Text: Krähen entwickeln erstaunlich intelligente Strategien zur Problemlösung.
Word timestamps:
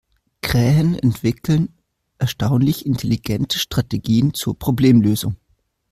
Krähen 0.41 0.97
entwickeln 0.97 1.75
erstaunlich 2.17 2.87
intelligente 2.87 3.59
Strategien 3.59 4.33
zur 4.33 4.57
Problemlösung. 4.57 5.35